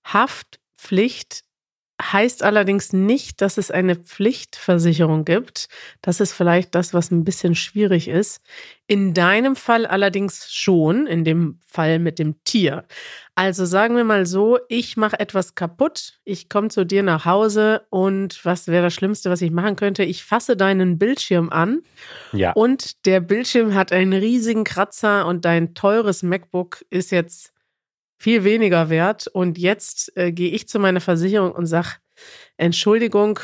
[0.06, 1.42] Haftpflicht
[2.00, 5.68] heißt allerdings nicht, dass es eine Pflichtversicherung gibt.
[6.02, 8.40] Das ist vielleicht das, was ein bisschen schwierig ist.
[8.86, 12.84] In deinem Fall allerdings schon, in dem Fall mit dem Tier.
[13.34, 17.82] Also sagen wir mal so, ich mache etwas kaputt, ich komme zu dir nach Hause
[17.90, 20.02] und was wäre das Schlimmste, was ich machen könnte?
[20.02, 21.82] Ich fasse deinen Bildschirm an
[22.32, 22.52] ja.
[22.52, 27.52] und der Bildschirm hat einen riesigen Kratzer und dein teures MacBook ist jetzt
[28.20, 29.26] viel weniger wert.
[29.26, 31.96] Und jetzt äh, gehe ich zu meiner Versicherung und sage,
[32.59, 33.40] Entschuldigung,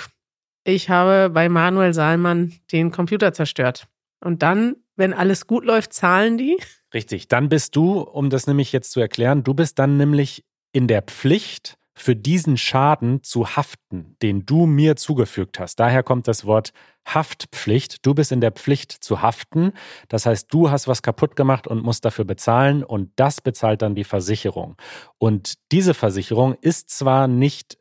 [0.65, 3.89] ich habe bei Manuel Saalmann den Computer zerstört.
[4.23, 6.59] Und dann, wenn alles gut läuft, zahlen die.
[6.93, 10.89] Richtig, dann bist du, um das nämlich jetzt zu erklären, du bist dann nämlich in
[10.89, 15.81] der Pflicht, für diesen Schaden zu haften, den du mir zugefügt hast.
[15.81, 16.73] Daher kommt das Wort
[17.07, 18.05] Haftpflicht.
[18.05, 19.73] Du bist in der Pflicht zu haften.
[20.09, 23.95] Das heißt, du hast was kaputt gemacht und musst dafür bezahlen und das bezahlt dann
[23.95, 24.77] die Versicherung.
[25.19, 27.79] Und diese Versicherung ist zwar nicht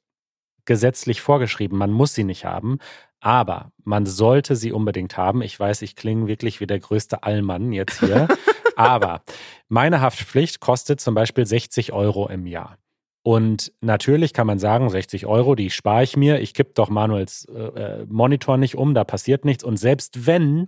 [0.63, 2.79] gesetzlich vorgeschrieben, man muss sie nicht haben,
[3.19, 5.41] aber man sollte sie unbedingt haben.
[5.41, 8.29] Ich weiß, ich klinge wirklich wie der größte Allmann jetzt hier.
[8.77, 9.23] aber
[9.67, 12.77] meine Haftpflicht kostet zum Beispiel 60 Euro im Jahr.
[13.27, 16.41] Und natürlich kann man sagen, 60 Euro, die spare ich mir.
[16.41, 19.63] Ich kipp doch Manuels äh, äh, Monitor nicht um, da passiert nichts.
[19.63, 20.67] Und selbst wenn,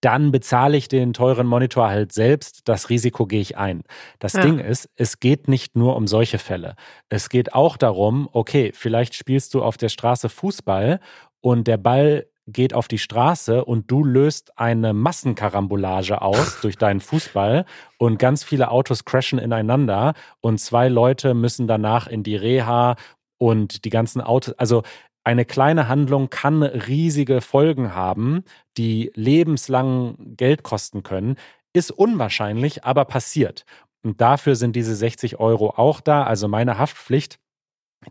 [0.00, 2.62] dann bezahle ich den teuren Monitor halt selbst.
[2.64, 3.82] Das Risiko gehe ich ein.
[4.20, 4.40] Das ja.
[4.40, 6.76] Ding ist, es geht nicht nur um solche Fälle.
[7.10, 11.00] Es geht auch darum, okay, vielleicht spielst du auf der Straße Fußball
[11.42, 17.00] und der Ball geht auf die Straße und du löst eine Massenkarambolage aus durch deinen
[17.00, 17.66] Fußball
[17.98, 22.96] und ganz viele Autos crashen ineinander und zwei Leute müssen danach in die Reha
[23.38, 24.82] und die ganzen Autos, also
[25.24, 28.44] eine kleine Handlung kann riesige Folgen haben,
[28.78, 31.36] die lebenslang Geld kosten können.
[31.74, 33.66] Ist unwahrscheinlich, aber passiert.
[34.02, 36.22] Und dafür sind diese 60 Euro auch da.
[36.22, 37.38] Also meine Haftpflicht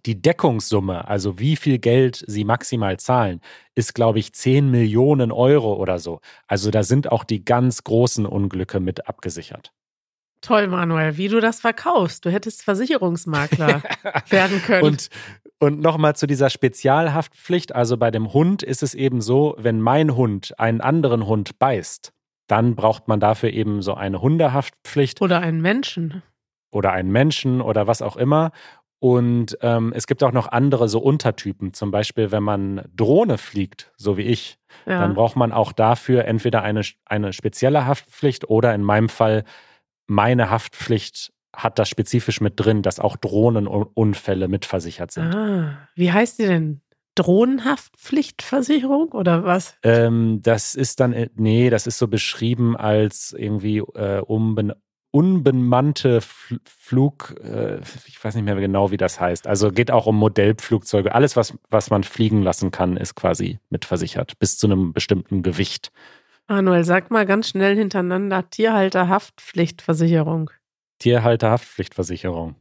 [0.06, 3.42] die Deckungssumme, also wie viel Geld sie maximal zahlen,
[3.76, 6.20] ist, glaube ich, 10 Millionen Euro oder so.
[6.48, 9.72] Also da sind auch die ganz großen Unglücke mit abgesichert.
[10.42, 12.26] Toll, Manuel, wie du das verkaufst.
[12.26, 13.82] Du hättest Versicherungsmakler
[14.30, 14.84] werden können.
[14.84, 15.10] Und,
[15.60, 17.74] und nochmal zu dieser Spezialhaftpflicht.
[17.74, 22.14] Also bei dem Hund ist es eben so, wenn mein Hund einen anderen Hund beißt,
[22.48, 25.22] dann braucht man dafür eben so eine Hundehaftpflicht.
[25.22, 26.22] Oder einen Menschen.
[26.72, 28.52] Oder einen Menschen oder was auch immer.
[29.00, 31.74] Und ähm, es gibt auch noch andere so Untertypen.
[31.74, 34.58] Zum Beispiel, wenn man Drohne fliegt, so wie ich,
[34.88, 35.02] ja.
[35.02, 39.44] dann braucht man auch dafür entweder eine, eine spezielle Haftpflicht oder in meinem Fall
[40.08, 45.36] meine Haftpflicht hat das spezifisch mit drin, dass auch Drohnenunfälle mitversichert sind.
[45.36, 46.82] Ah, wie heißt die denn?
[47.16, 49.76] Drohnenhaftpflichtversicherung oder was?
[49.82, 54.72] Ähm, das ist dann, äh, nee, das ist so beschrieben als irgendwie äh, umben
[55.12, 59.48] unbemannte Flug, äh, ich weiß nicht mehr genau, wie das heißt.
[59.48, 61.16] Also geht auch um Modellflugzeuge.
[61.16, 65.92] Alles, was, was man fliegen lassen kann, ist quasi mitversichert, bis zu einem bestimmten Gewicht.
[66.48, 70.52] Manuel, sag mal ganz schnell hintereinander Tierhalterhaftpflichtversicherung.
[71.00, 72.56] Tierhalterhaftpflichtversicherung.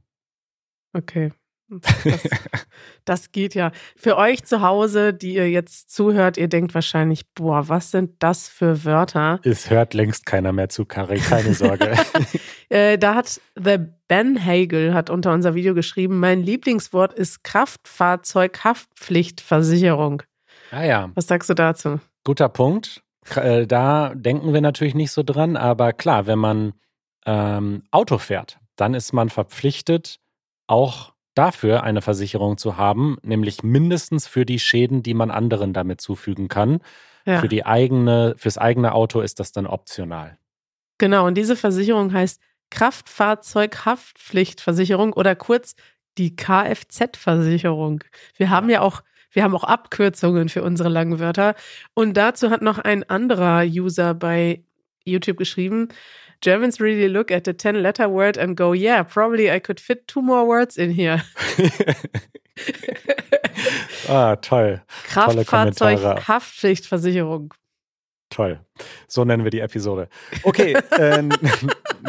[0.92, 1.32] Okay.
[1.68, 2.28] Das,
[3.04, 3.72] das, geht ja.
[3.96, 8.48] Für euch zu Hause, die ihr jetzt zuhört, ihr denkt wahrscheinlich, boah, was sind das
[8.48, 9.40] für Wörter?
[9.42, 11.96] Es hört längst keiner mehr zu, Kari, keine Sorge.
[12.68, 20.22] äh, da hat The Ben Hagel hat unter unser Video geschrieben, mein Lieblingswort ist Kraftfahrzeughaftpflichtversicherung.
[20.70, 21.10] Ah ja.
[21.14, 21.98] Was sagst du dazu?
[22.22, 23.02] Guter Punkt.
[23.34, 26.74] Äh, da denken wir natürlich nicht so dran, aber klar, wenn man
[27.24, 30.20] ähm, Auto fährt, dann ist man verpflichtet,
[30.68, 36.00] auch dafür eine Versicherung zu haben, nämlich mindestens für die Schäden, die man anderen damit
[36.00, 36.80] zufügen kann.
[37.24, 37.40] Ja.
[37.40, 40.36] Für die eigene, fürs eigene Auto ist das dann optional.
[40.98, 45.74] Genau, und diese Versicherung heißt Kraftfahrzeughaftpflichtversicherung oder kurz
[46.18, 48.02] die Kfz-Versicherung.
[48.36, 51.54] Wir haben ja auch, wir haben auch Abkürzungen für unsere langen Wörter.
[51.94, 54.64] Und dazu hat noch ein anderer User bei
[55.04, 55.88] YouTube geschrieben,
[56.40, 60.22] Germans really look at the 10-letter word and go, yeah, probably I could fit two
[60.22, 61.22] more words in here.
[64.08, 64.80] ah, toll.
[65.08, 67.50] Kraftfahrzeughaftpflichtversicherung.
[68.28, 68.60] Toll.
[69.06, 70.08] So nennen wir die Episode.
[70.42, 71.22] Okay, äh,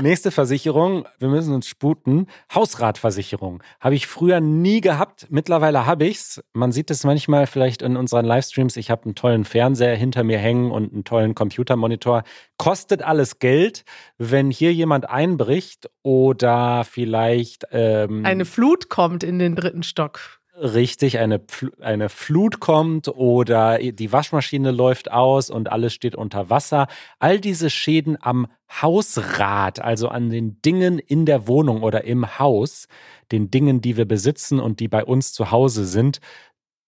[0.01, 1.06] nächste Versicherung.
[1.19, 2.27] Wir müssen uns sputen.
[2.53, 3.62] Hausratversicherung.
[3.80, 5.27] Habe ich früher nie gehabt.
[5.30, 6.43] Mittlerweile habe ich's.
[6.53, 8.77] Man sieht es manchmal vielleicht in unseren Livestreams.
[8.77, 12.23] Ich habe einen tollen Fernseher hinter mir hängen und einen tollen Computermonitor.
[12.58, 13.86] Kostet alles Geld.
[14.17, 20.37] Wenn hier jemand einbricht oder vielleicht ähm, Eine Flut kommt in den dritten Stock.
[20.62, 21.41] Richtig eine,
[21.80, 26.88] eine Flut kommt oder die Waschmaschine läuft aus und alles steht unter Wasser.
[27.20, 32.88] All diese Schäden am Hausrat, also an den Dingen in der Wohnung oder im Haus,
[33.32, 36.20] den Dingen, die wir besitzen und die bei uns zu Hause sind,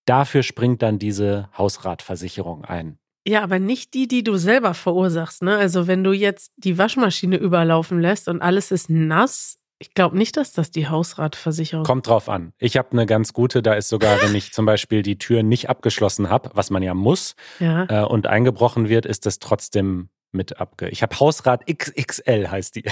[0.06, 2.98] dafür springt dann diese Hausratversicherung ein.
[3.28, 5.44] Ja, aber nicht die, die du selber verursachst.
[5.44, 5.56] Ne?
[5.56, 10.36] Also wenn du jetzt die Waschmaschine überlaufen lässt und alles ist nass, ich glaube nicht,
[10.38, 12.54] dass das die Hausratversicherung Kommt drauf an.
[12.60, 15.70] Ich habe eine ganz gute, da ist sogar, wenn ich zum Beispiel die Tür nicht
[15.70, 17.86] abgeschlossen habe, was man ja muss, Ja.
[17.90, 20.90] äh, und eingebrochen wird, ist das trotzdem mit abge.
[20.90, 22.84] Ich habe Hausrat XXL heißt die.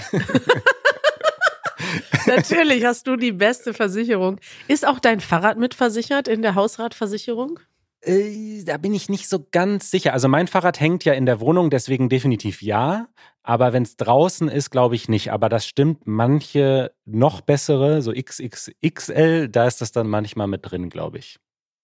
[2.25, 4.39] Natürlich hast du die beste Versicherung.
[4.67, 7.59] Ist auch dein Fahrrad mitversichert in der Hausratversicherung?
[8.07, 10.13] Äh, da bin ich nicht so ganz sicher.
[10.13, 13.09] Also mein Fahrrad hängt ja in der Wohnung, deswegen definitiv ja.
[13.43, 15.31] Aber wenn es draußen ist, glaube ich nicht.
[15.31, 20.89] Aber das stimmt, manche noch bessere, so XXXL, da ist das dann manchmal mit drin,
[20.89, 21.37] glaube ich.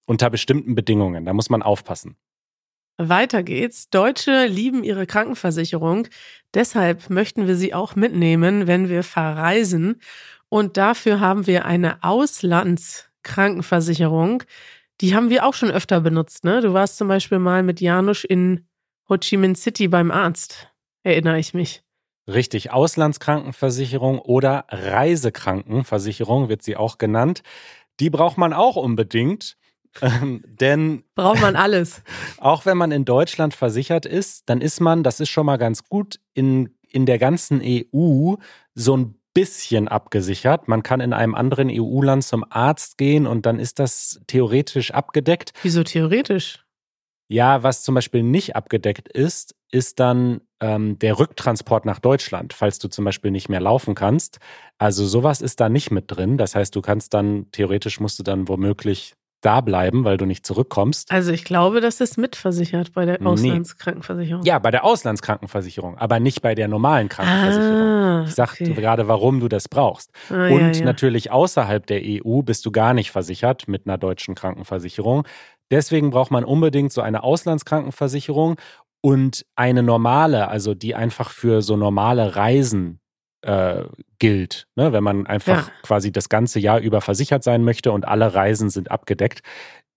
[0.06, 1.26] Unter bestimmten Bedingungen.
[1.26, 2.16] Da muss man aufpassen.
[2.98, 3.90] Weiter geht's.
[3.90, 6.08] Deutsche lieben ihre Krankenversicherung.
[6.54, 10.00] Deshalb möchten wir sie auch mitnehmen, wenn wir verreisen.
[10.50, 14.44] Und dafür haben wir eine Auslandskrankenversicherung.
[15.04, 16.46] Die haben wir auch schon öfter benutzt.
[16.46, 16.62] Ne?
[16.62, 18.66] Du warst zum Beispiel mal mit Janusz in
[19.10, 20.70] Ho Chi Minh City beim Arzt.
[21.04, 21.84] Erinnere ich mich.
[22.26, 27.44] Richtig, Auslandskrankenversicherung oder Reisekrankenversicherung wird sie auch genannt.
[28.00, 29.58] Die braucht man auch unbedingt.
[30.02, 32.02] Ähm, denn Braucht man alles.
[32.38, 35.84] auch wenn man in Deutschland versichert ist, dann ist man, das ist schon mal ganz
[35.84, 38.36] gut, in, in der ganzen EU
[38.74, 40.68] so ein bisschen abgesichert.
[40.68, 45.54] Man kann in einem anderen EU-Land zum Arzt gehen und dann ist das theoretisch abgedeckt.
[45.64, 46.64] Wieso theoretisch?
[47.30, 52.78] Ja, was zum Beispiel nicht abgedeckt ist, ist dann ähm, der Rücktransport nach Deutschland, falls
[52.80, 54.40] du zum Beispiel nicht mehr laufen kannst.
[54.78, 56.38] Also sowas ist da nicht mit drin.
[56.38, 59.16] Das heißt, du kannst dann, theoretisch musst du dann womöglich
[59.46, 61.12] da bleiben, weil du nicht zurückkommst.
[61.12, 63.28] Also ich glaube, das ist mitversichert bei der Nee.
[63.28, 64.44] Auslandskrankenversicherung.
[64.46, 67.82] Ja, bei der Auslandskrankenversicherung, aber nicht bei der normalen Krankenversicherung.
[67.82, 68.74] Ah, Ich sag okay.
[68.74, 70.12] gerade, warum du das brauchst.
[70.30, 70.86] Ah, Und ja, ja.
[70.86, 75.28] natürlich außerhalb der EU bist du gar nicht versichert mit einer deutschen Krankenversicherung.
[75.72, 78.56] Deswegen braucht man unbedingt so eine Auslandskrankenversicherung
[79.02, 83.00] und eine normale, also die einfach für so normale Reisen
[83.44, 83.84] äh,
[84.20, 84.68] gilt.
[84.76, 84.94] Ne?
[84.94, 85.74] Wenn man einfach Ja.
[85.84, 89.42] quasi das ganze Jahr über versichert sein möchte und alle Reisen sind abgedeckt,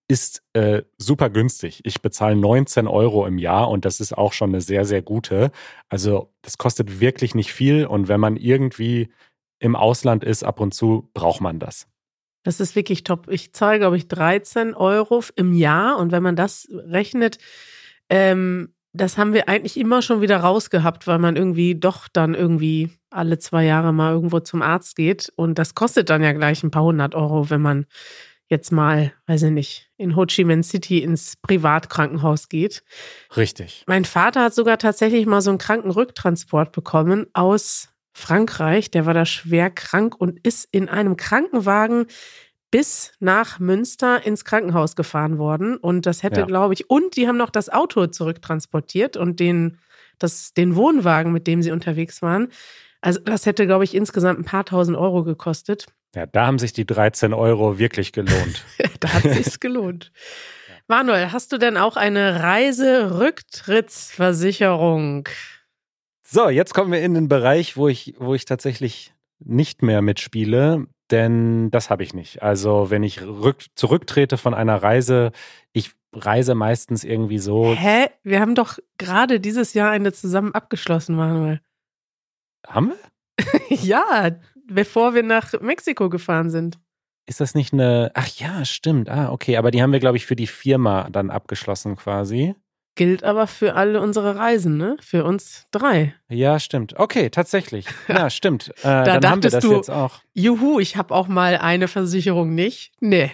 [0.09, 1.81] ist äh, super günstig.
[1.85, 5.51] Ich bezahle 19 Euro im Jahr und das ist auch schon eine sehr, sehr gute.
[5.89, 9.09] Also das kostet wirklich nicht viel und wenn man irgendwie
[9.59, 11.89] im Ausland ist, ab und zu braucht man das.
[12.45, 13.27] Das ist wirklich top.
[13.29, 15.99] Ich zahle, glaube ich, 13 Euro im Jahr.
[15.99, 17.39] Und wenn man das rechnet,
[18.09, 22.91] ähm, das haben wir eigentlich immer schon wieder rausgehabt, weil man irgendwie doch dann irgendwie
[23.11, 25.33] alle zwei Jahre mal irgendwo zum Arzt geht.
[25.37, 27.87] Und das kostet dann ja gleich ein paar hundert Euro, wenn man
[28.49, 32.83] jetzt mal, weiß ich nicht, in Ho Chi Minh City ins Privatkrankenhaus geht.
[33.37, 33.85] Richtig.
[33.87, 38.91] Mein Vater hat sogar tatsächlich mal so einen Krankenrücktransport bekommen aus Frankreich.
[38.91, 42.07] Der war da schwer krank und ist in einem Krankenwagen
[42.77, 45.79] bis nach Münster ins Krankenhaus gefahren worden.
[45.79, 46.47] Und das hätte, Ja.
[46.47, 49.79] glaube ich, und die haben noch das Auto zurücktransportiert und den,
[50.19, 52.49] das, den Wohnwagen, mit dem sie unterwegs waren.
[53.01, 55.87] Also das hätte, glaube ich, insgesamt ein paar tausend Euro gekostet.
[56.15, 58.63] Ja, da haben sich die 13 Euro wirklich gelohnt.
[59.01, 60.13] da hat sich's gelohnt.
[60.87, 65.27] Manuel, hast du denn auch eine Reiserücktrittsversicherung?
[66.29, 70.85] So, jetzt kommen wir in den Bereich, wo ich, wo ich tatsächlich nicht mehr mitspiele,
[71.11, 72.43] denn das habe ich nicht.
[72.43, 75.33] Also, wenn ich rück, zurücktrete von einer Reise,
[75.73, 77.75] ich reise meistens irgendwie so.
[77.75, 78.09] Hä?
[78.23, 81.61] Wir haben doch gerade dieses Jahr eine zusammen abgeschlossen, Manuel.
[82.67, 83.77] Haben wir?
[83.83, 84.31] ja,
[84.67, 86.79] bevor wir nach Mexiko gefahren sind.
[87.27, 90.27] ist das nicht eine, ach ja, stimmt, ah, okay, aber die haben wir, glaube ich,
[90.27, 92.55] für die Firma dann abgeschlossen quasi.
[92.97, 94.97] Gilt aber für alle unsere Reisen, ne?
[95.01, 96.15] Für uns drei.
[96.29, 96.99] Ja, stimmt.
[96.99, 97.87] Okay, tatsächlich.
[98.09, 98.71] Ja, stimmt.
[98.79, 100.21] Äh, Da dann haben wir dachtest das du- jetzt auch.
[100.35, 102.93] Juhu, ich habe auch mal eine Versicherung nicht.
[103.01, 103.31] Nee,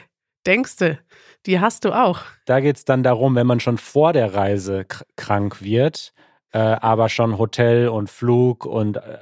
[0.46, 0.98] denkste,
[1.46, 2.20] die hast du auch.
[2.44, 6.12] Da geht es dann darum, wenn man schon vor der Reise kr- krank wird,
[6.52, 9.18] äh, aber schon Hotel und Flug und äh,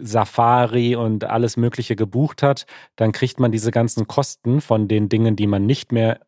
[0.00, 5.36] Safari und alles Mögliche gebucht hat, dann kriegt man diese ganzen Kosten von den Dingen,
[5.36, 6.20] die man nicht mehr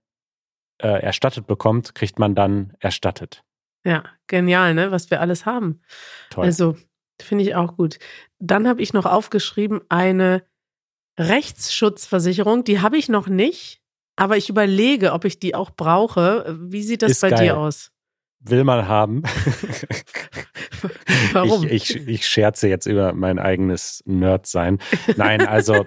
[0.82, 3.42] äh, erstattet bekommt, kriegt man dann erstattet.
[3.84, 4.90] Ja, genial, ne?
[4.90, 5.80] Was wir alles haben.
[6.30, 6.44] Toll.
[6.44, 6.76] Also,
[7.20, 7.98] finde ich auch gut.
[8.38, 10.42] Dann habe ich noch aufgeschrieben, eine
[11.18, 12.64] Rechtsschutzversicherung.
[12.64, 13.80] Die habe ich noch nicht,
[14.16, 16.58] aber ich überlege, ob ich die auch brauche.
[16.60, 17.44] Wie sieht das Ist bei geil.
[17.44, 17.92] dir aus?
[18.40, 19.22] Will man haben.
[21.32, 21.64] Warum?
[21.64, 24.78] Ich, ich, ich scherze jetzt über mein eigenes Nerd-Sein.
[25.16, 25.86] Nein, also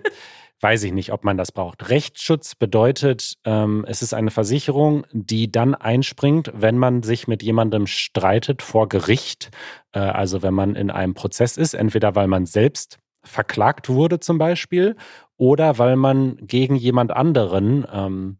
[0.63, 1.89] weiß ich nicht, ob man das braucht.
[1.89, 7.85] Rechtsschutz bedeutet, ähm, es ist eine Versicherung, die dann einspringt, wenn man sich mit jemandem
[7.85, 9.51] streitet vor Gericht.
[9.91, 14.37] Äh, also wenn man in einem Prozess ist, entweder weil man selbst verklagt wurde zum
[14.37, 14.95] Beispiel
[15.37, 18.37] oder weil man gegen jemand anderen ähm,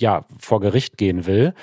[0.00, 1.54] ja, vor Gericht gehen will.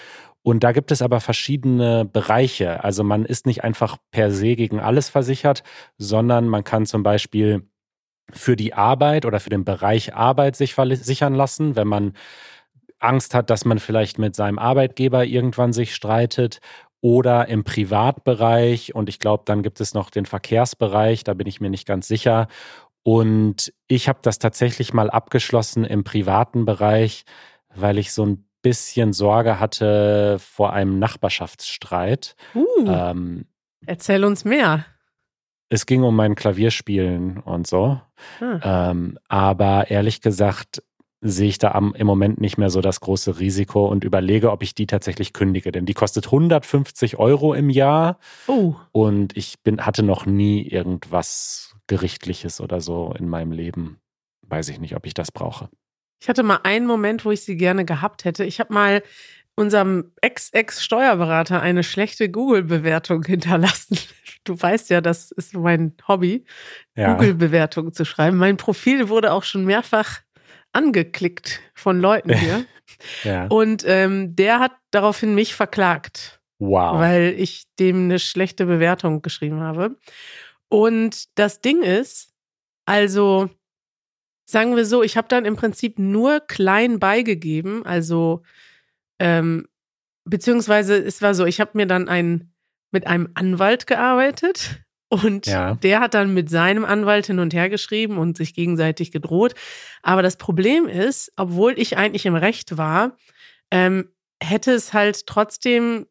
[0.42, 2.84] Und da gibt es aber verschiedene Bereiche.
[2.84, 5.64] Also man ist nicht einfach per se gegen alles versichert,
[5.98, 7.69] sondern man kann zum Beispiel
[8.32, 12.14] für die Arbeit oder für den Bereich Arbeit sich versichern lassen, wenn man
[13.00, 16.60] Angst hat, dass man vielleicht mit seinem Arbeitgeber irgendwann sich streitet
[17.02, 21.62] oder im Privatbereich und ich glaube, dann gibt es noch den Verkehrsbereich, da bin ich
[21.62, 22.48] mir nicht ganz sicher.
[23.04, 27.24] Und ich habe das tatsächlich mal abgeschlossen im privaten Bereich,
[27.74, 32.36] weil ich so ein bisschen Sorge hatte vor einem Nachbarschaftsstreit.
[32.54, 33.46] Uh, Ähm,
[33.86, 34.86] erzähl uns mehr.
[35.70, 38.02] Es ging um mein Klavierspielen und so.
[38.42, 40.84] Ah, Ähm, aber ehrlich gesagt
[41.22, 44.64] sehe ich da am, im Moment nicht mehr so das große Risiko und überlege, ob
[44.64, 45.72] ich die tatsächlich kündige.
[45.72, 51.76] Denn die kostet 150 Euro im Jahr oh, und ich bin, hatte noch nie irgendwas
[51.88, 54.00] Gerichtliches oder so in meinem Leben.
[54.48, 55.70] Weiß ich nicht, ob ich das brauche.
[56.22, 58.46] ich hatte mal einen Moment, wo ich sie gerne gehabt hätte.
[58.46, 59.04] Ich habe mal
[59.56, 63.98] unserem Ex-Ex-Steuerberater eine schlechte Google-Bewertung hinterlassen.
[64.50, 66.44] Du weißt ja, das ist mein Hobby,
[66.96, 68.38] Ja, Google-Bewertungen zu schreiben.
[68.38, 70.22] Mein Profil wurde auch schon mehrfach
[70.74, 72.66] angeklickt von Leuten hier.
[73.24, 73.46] ja.
[73.48, 77.00] Und ähm, der hat daraufhin mich verklagt, Wow.
[77.00, 79.98] weil ich dem eine schlechte Bewertung geschrieben habe.
[80.68, 82.34] Und das Ding ist,
[82.86, 83.50] also
[84.46, 88.42] sagen wir so, ich habe dann im Prinzip nur klein beigegeben, also
[89.20, 89.68] ähm,
[90.26, 92.52] beziehungsweise es war so, ich habe mir dann ein,
[92.92, 95.76] mit einem Anwalt gearbeitet und Ja.
[95.76, 99.56] der hat dann mit seinem Anwalt hin und her geschrieben und sich gegenseitig gedroht.
[100.04, 103.18] Aber das Problem ist, obwohl ich eigentlich im Recht war,
[103.72, 104.10] ähm,
[104.42, 106.06] hätte es halt trotzdem,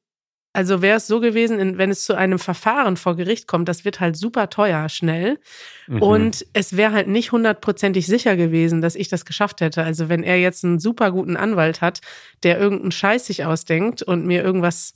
[0.53, 4.01] also wäre es so gewesen, wenn es zu einem Verfahren vor Gericht kommt, das wird
[4.01, 5.39] halt super teuer schnell.
[5.87, 6.03] Mhm.
[6.03, 9.83] Und es wäre halt nicht hundertprozentig sicher gewesen, dass ich das geschafft hätte.
[9.85, 12.01] Also wenn er jetzt einen super guten Anwalt hat,
[12.43, 14.95] der irgendeinen Scheiß sich ausdenkt und mir irgendwas,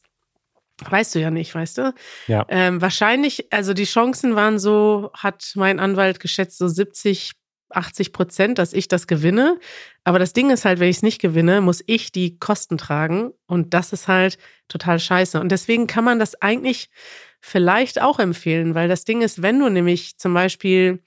[0.91, 1.95] weißt du ja nicht, weißt du?
[2.27, 2.45] Ja.
[2.49, 7.33] Ähm, wahrscheinlich, also die Chancen waren so, hat mein Anwalt geschätzt, so 70,
[7.71, 9.59] 80 Prozent, dass ich das gewinne.
[10.05, 13.33] Aber das Ding ist halt, wenn ich es nicht gewinne, muss ich die Kosten tragen.
[13.47, 15.41] Und das ist halt total scheiße.
[15.41, 16.91] Und deswegen kann man das eigentlich
[17.41, 21.03] vielleicht auch empfehlen, weil das Ding ist, wenn du nämlich zum Beispiel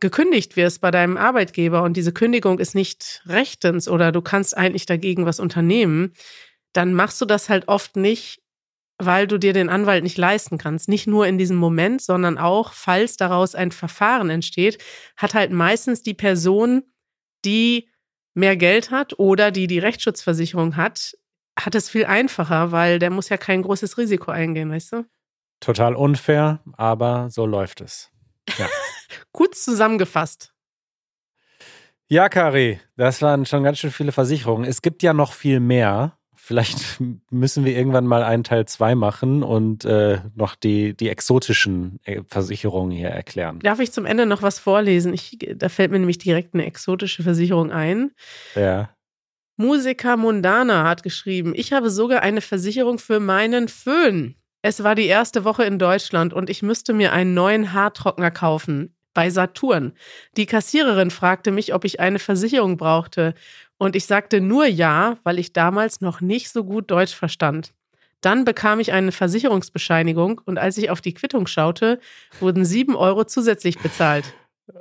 [0.00, 4.86] gekündigt wirst bei deinem Arbeitgeber und diese Kündigung ist nicht rechtens oder du kannst eigentlich
[4.86, 6.12] dagegen was unternehmen,
[6.72, 8.40] dann machst du das halt oft nicht,
[8.98, 10.88] weil du dir den Anwalt nicht leisten kannst.
[10.88, 14.82] Nicht nur in diesem Moment, sondern auch, falls daraus ein Verfahren entsteht,
[15.16, 16.82] hat halt meistens die Person,
[17.44, 17.88] die
[18.34, 21.12] mehr Geld hat oder die die Rechtsschutzversicherung hat,
[21.58, 25.04] hat es viel einfacher, weil der muss ja kein großes Risiko eingehen, weißt du?
[25.60, 28.10] Total unfair, aber so läuft es.
[29.32, 30.54] Gut zusammengefasst.
[32.06, 34.68] Ja, Kari, das waren schon ganz schön viele Versicherungen.
[34.68, 36.17] Es gibt ja noch viel mehr.
[36.48, 36.98] Vielleicht
[37.30, 42.22] müssen wir irgendwann mal einen Teil 2 machen und äh, noch die, die exotischen äh,
[42.26, 43.58] Versicherungen hier erklären.
[43.58, 45.12] Darf ich zum Ende noch was vorlesen?
[45.12, 48.12] Ich, da fällt mir nämlich direkt eine exotische Versicherung ein.
[48.54, 48.88] Ja.
[49.58, 54.34] Musiker Mundana hat geschrieben, ich habe sogar eine Versicherung für meinen Föhn.
[54.62, 58.94] Es war die erste Woche in Deutschland und ich müsste mir einen neuen Haartrockner kaufen.
[59.12, 59.92] Bei Saturn.
[60.36, 63.34] Die Kassiererin fragte mich, ob ich eine Versicherung brauchte.
[63.78, 67.72] Und ich sagte nur ja, weil ich damals noch nicht so gut Deutsch verstand.
[68.20, 72.00] Dann bekam ich eine Versicherungsbescheinigung und als ich auf die Quittung schaute,
[72.40, 74.34] wurden sieben Euro zusätzlich bezahlt.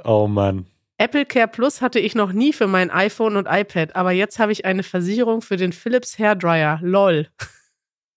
[0.04, 0.66] Oh Mann.
[0.98, 4.52] Apple Care Plus hatte ich noch nie für mein iPhone und iPad, aber jetzt habe
[4.52, 6.80] ich eine Versicherung für den Philips Hairdryer.
[6.82, 7.28] Lol.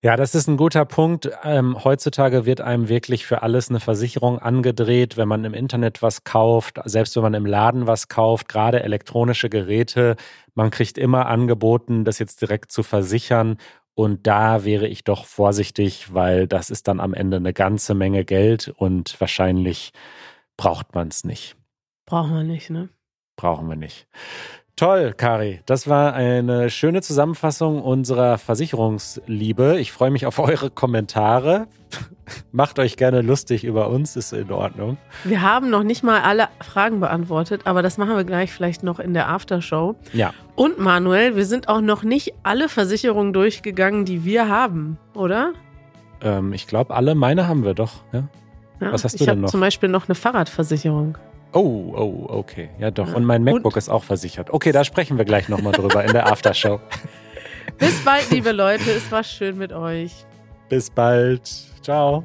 [0.03, 1.31] Ja, das ist ein guter Punkt.
[1.45, 6.25] Ähm, heutzutage wird einem wirklich für alles eine Versicherung angedreht, wenn man im Internet was
[6.25, 10.17] kauft, selbst wenn man im Laden was kauft, gerade elektronische Geräte.
[10.55, 13.59] Man kriegt immer angeboten, das jetzt direkt zu versichern.
[13.93, 18.25] Und da wäre ich doch vorsichtig, weil das ist dann am Ende eine ganze Menge
[18.25, 19.93] Geld und wahrscheinlich
[20.57, 21.57] braucht man es nicht.
[22.07, 22.89] Brauchen wir nicht, ne?
[23.37, 24.09] Brauchen wir nicht.
[24.81, 25.61] Toll, Kari.
[25.67, 29.79] Das war eine schöne Zusammenfassung unserer Versicherungsliebe.
[29.79, 31.67] Ich freue mich auf eure Kommentare.
[32.51, 34.97] Macht euch gerne lustig über uns, ist in Ordnung.
[35.25, 39.01] Wir haben noch nicht mal alle Fragen beantwortet, aber das machen wir gleich vielleicht noch
[39.01, 39.97] in der Aftershow.
[40.15, 40.33] Ja.
[40.57, 45.53] Und Manuel, wir sind auch noch nicht alle Versicherungen durchgegangen, die wir haben, oder?
[46.23, 48.03] Ähm, ich glaube, alle meine haben wir doch.
[48.15, 48.29] Ja?
[48.81, 49.51] Ja, Was hast du ich denn habe noch?
[49.51, 51.19] zum Beispiel noch eine Fahrradversicherung.
[51.53, 52.69] Oh, oh, okay.
[52.79, 53.15] Ja, doch.
[53.15, 54.51] Und mein MacBook Und- ist auch versichert.
[54.51, 56.81] Okay, da sprechen wir gleich nochmal drüber in der Aftershow.
[57.79, 58.91] Bis bald, liebe Leute.
[58.91, 60.13] Es war schön mit euch.
[60.69, 61.49] Bis bald.
[61.83, 62.25] Ciao.